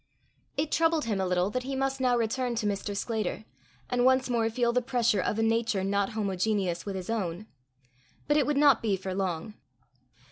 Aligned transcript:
It 0.57 0.71
troubled 0.71 1.05
him 1.05 1.21
a 1.21 1.27
little 1.27 1.51
that 1.51 1.61
he 1.61 1.75
must 1.75 2.01
now 2.01 2.17
return 2.17 2.55
to 2.55 2.65
Mr. 2.65 2.97
Sclater, 2.97 3.45
and 3.87 4.03
once 4.03 4.31
more 4.31 4.49
feel 4.49 4.73
the 4.73 4.81
pressure 4.81 5.21
of 5.21 5.37
a 5.37 5.43
nature 5.43 5.83
not 5.83 6.13
homogeneous 6.13 6.87
with 6.87 6.95
his 6.95 7.07
own. 7.11 7.45
But 8.27 8.35
it 8.35 8.47
would 8.47 8.57
not 8.57 8.81
be 8.81 8.97
for 8.97 9.13
long. 9.13 9.53